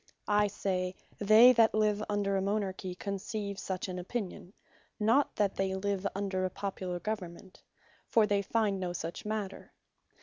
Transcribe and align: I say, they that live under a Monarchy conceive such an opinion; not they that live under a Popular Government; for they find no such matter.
I 0.27 0.47
say, 0.47 0.95
they 1.19 1.53
that 1.53 1.75
live 1.75 2.03
under 2.09 2.35
a 2.35 2.41
Monarchy 2.41 2.95
conceive 2.95 3.59
such 3.59 3.87
an 3.87 3.99
opinion; 3.99 4.53
not 4.99 5.35
they 5.35 5.47
that 5.47 5.77
live 5.77 6.07
under 6.15 6.43
a 6.43 6.49
Popular 6.49 6.99
Government; 6.99 7.61
for 8.07 8.25
they 8.25 8.41
find 8.41 8.79
no 8.79 8.93
such 8.93 9.25
matter. 9.25 9.73